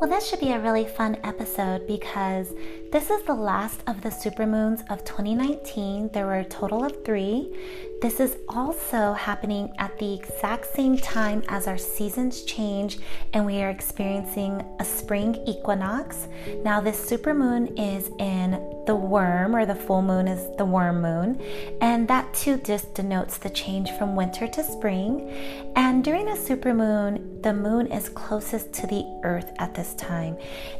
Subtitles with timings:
[0.00, 2.54] Well, this should be a really fun episode because
[2.92, 6.10] this is the last of the supermoons of 2019.
[6.12, 7.54] There were a total of three.
[8.02, 12.98] This is also happening at the exact same time as our seasons change
[13.32, 16.26] and we are experiencing a spring equinox.
[16.64, 18.52] Now, this supermoon is in
[18.86, 21.40] the worm, or the full moon is the worm moon,
[21.80, 25.30] and that too just denotes the change from winter to spring.
[25.76, 30.36] And during a supermoon, the moon is closest to the earth at this time.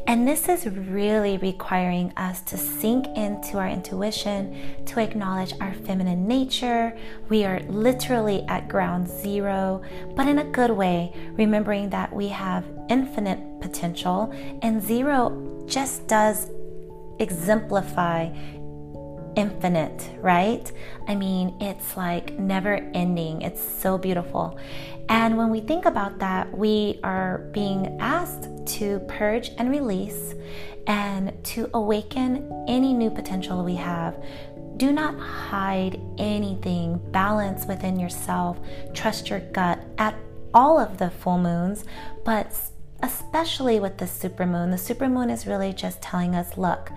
[0.07, 6.27] And this is really requiring us to sink into our intuition, to acknowledge our feminine
[6.27, 6.97] nature.
[7.29, 9.83] We are literally at ground zero,
[10.17, 14.33] but in a good way, remembering that we have infinite potential,
[14.63, 16.51] and zero just does
[17.21, 18.33] exemplify
[19.41, 20.71] infinite, right?
[21.09, 23.41] I mean, it's like never ending.
[23.43, 24.59] It's so beautiful.
[25.09, 30.35] And when we think about that, we are being asked to purge and release
[30.87, 34.23] and to awaken any new potential we have
[34.81, 36.99] do not hide anything.
[37.11, 38.59] Balance within yourself.
[38.95, 40.15] Trust your gut at
[40.55, 41.85] all of the full moons,
[42.25, 42.57] but
[43.03, 44.71] especially with the supermoon.
[44.71, 46.91] The supermoon is really just telling us look,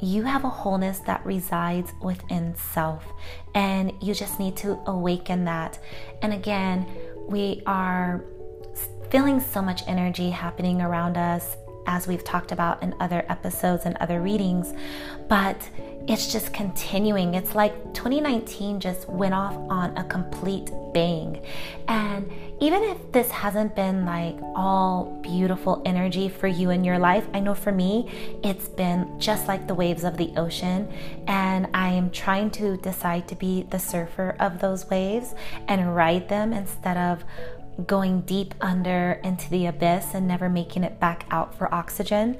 [0.00, 3.04] you have a wholeness that resides within self,
[3.54, 5.78] and you just need to awaken that.
[6.22, 6.86] And again,
[7.28, 8.24] we are
[9.10, 13.96] feeling so much energy happening around us as we've talked about in other episodes and
[13.98, 14.74] other readings,
[15.28, 15.56] but
[16.08, 17.34] it's just continuing.
[17.34, 21.44] It's like 2019 just went off on a complete bang.
[21.88, 27.26] And even if this hasn't been like all beautiful energy for you in your life,
[27.34, 30.90] I know for me, it's been just like the waves of the ocean.
[31.26, 35.34] And I am trying to decide to be the surfer of those waves
[35.68, 37.24] and ride them instead of
[37.86, 42.38] going deep under into the abyss and never making it back out for oxygen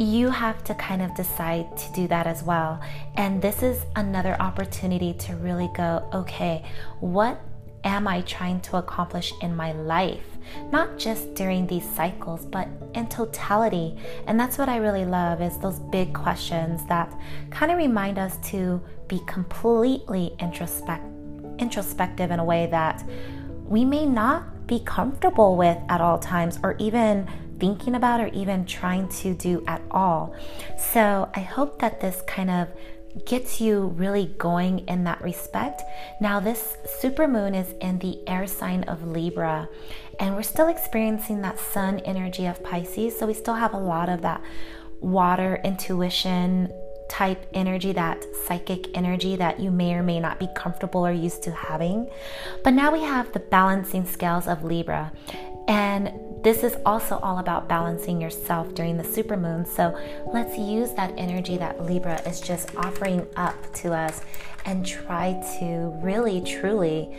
[0.00, 2.80] you have to kind of decide to do that as well.
[3.16, 6.64] And this is another opportunity to really go, okay,
[7.00, 7.38] what
[7.84, 10.24] am I trying to accomplish in my life?
[10.70, 13.96] Not just during these cycles, but in totality.
[14.26, 17.12] And that's what I really love is those big questions that
[17.50, 23.04] kind of remind us to be completely introspect- introspective in a way that
[23.66, 28.64] we may not be comfortable with at all times or even thinking about or even
[28.64, 30.34] trying to do at all.
[30.78, 32.68] So I hope that this kind of
[33.24, 35.82] gets you really going in that respect.
[36.20, 39.68] Now, this super moon is in the air sign of Libra,
[40.18, 43.18] and we're still experiencing that sun energy of Pisces.
[43.18, 44.42] So we still have a lot of that
[45.00, 46.72] water intuition
[47.08, 51.42] type energy, that psychic energy that you may or may not be comfortable or used
[51.42, 52.08] to having.
[52.62, 55.12] But now we have the balancing scales of Libra.
[55.66, 59.66] And this is also all about balancing yourself during the supermoon.
[59.66, 59.96] So
[60.32, 64.22] let's use that energy that Libra is just offering up to us
[64.64, 67.14] and try to really, truly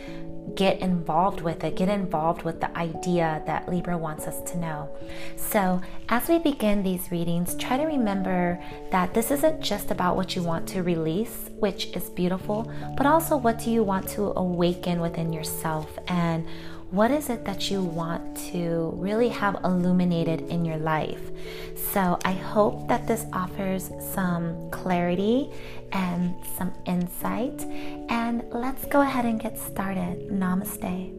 [0.54, 4.88] get involved with it, get involved with the idea that Libra wants us to know.
[5.36, 10.36] So, as we begin these readings, try to remember that this isn't just about what
[10.36, 15.00] you want to release, which is beautiful, but also what do you want to awaken
[15.00, 16.46] within yourself and
[16.92, 21.30] what is it that you want to really have illuminated in your life?
[21.74, 25.50] So, I hope that this offers some clarity
[25.92, 27.62] and some insight.
[28.10, 30.28] And let's go ahead and get started.
[30.28, 31.10] Namaste.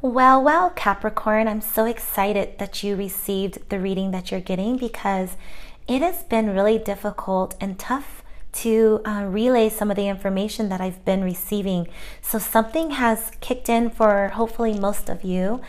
[0.00, 5.36] Well, well, Capricorn, I'm so excited that you received the reading that you're getting because
[5.86, 8.22] it has been really difficult and tough
[8.62, 11.88] to uh, relay some of the information that I've been receiving.
[12.22, 15.60] So something has kicked in for hopefully most of you.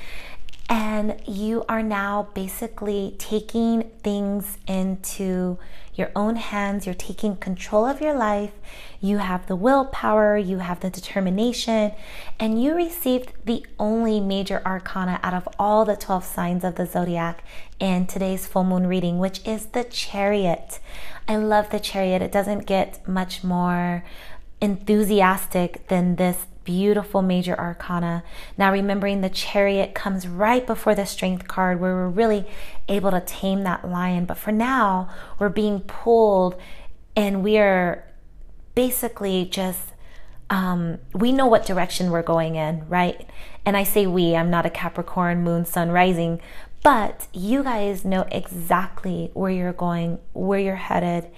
[0.70, 5.58] And you are now basically taking things into
[5.96, 6.86] your own hands.
[6.86, 8.52] You're taking control of your life.
[9.00, 11.94] You have the willpower, you have the determination,
[12.40, 16.86] and you received the only major arcana out of all the 12 signs of the
[16.86, 17.44] zodiac
[17.80, 20.80] in today's full moon reading, which is the chariot.
[21.28, 22.22] I love the chariot.
[22.22, 24.04] It doesn't get much more
[24.62, 28.26] enthusiastic than this beautiful major arcana.
[28.58, 32.46] Now, remembering the chariot comes right before the strength card where we're really
[32.90, 34.26] able to tame that lion.
[34.26, 35.10] But for now,
[35.40, 36.60] we're being pulled
[37.16, 38.04] and we're
[38.76, 39.94] basically just,
[40.50, 43.30] um, we know what direction we're going in, right?
[43.66, 46.42] And I say we, I'm not a Capricorn, moon, sun, rising,
[46.84, 51.32] but you guys know exactly where you're going, where you're headed,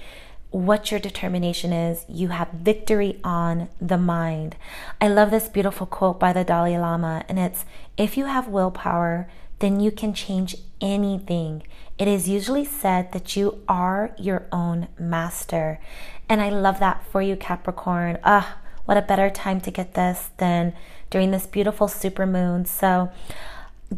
[0.52, 4.56] what your determination is, you have victory on the mind.
[5.00, 7.66] I love this beautiful quote by the Dalai Lama, and it's
[7.98, 9.30] if you have willpower,
[9.60, 11.64] then you can change anything.
[11.98, 15.80] It is usually said that you are your own master.
[16.28, 18.18] And I love that for you, Capricorn.
[18.24, 20.74] Ah, what a better time to get this than
[21.10, 22.66] during this beautiful supermoon.
[22.66, 23.12] So,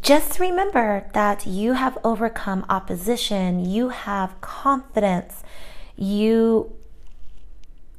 [0.02, 5.44] just remember that you have overcome opposition, you have confidence,
[6.02, 6.76] you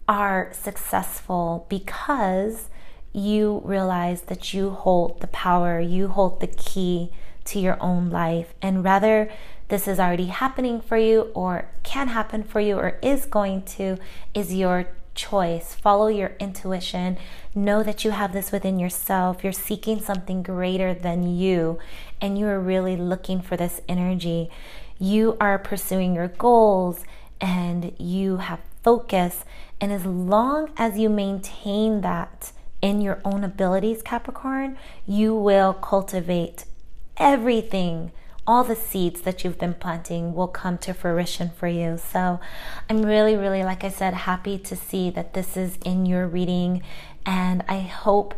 [0.09, 2.69] are successful because
[3.13, 7.13] you realize that you hold the power, you hold the key
[7.45, 8.55] to your own life.
[8.61, 9.31] And rather,
[9.69, 13.99] this is already happening for you, or can happen for you, or is going to,
[14.35, 15.73] is your choice.
[15.75, 17.19] Follow your intuition.
[17.55, 19.45] Know that you have this within yourself.
[19.45, 21.79] You're seeking something greater than you,
[22.21, 24.51] and you are really looking for this energy.
[24.99, 27.05] You are pursuing your goals
[27.43, 29.45] and you have focus.
[29.81, 36.65] And as long as you maintain that in your own abilities, Capricorn, you will cultivate
[37.19, 38.13] everything
[38.47, 41.97] all the seeds that you've been planting will come to fruition for you.
[41.97, 42.41] So
[42.91, 46.83] I'm really, really, like I said, happy to see that this is in your reading.
[47.25, 48.35] And I hope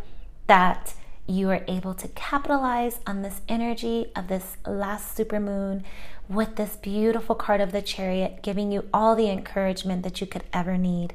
[0.47, 0.95] that
[1.27, 5.83] you are able to capitalize on this energy of this last supermoon
[6.29, 10.45] with this beautiful card of the chariot, giving you all the encouragement that you could
[10.53, 11.15] ever need.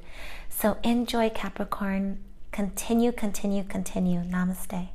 [0.50, 2.20] So enjoy, Capricorn.
[2.52, 4.22] Continue, continue, continue.
[4.22, 4.90] Namaste.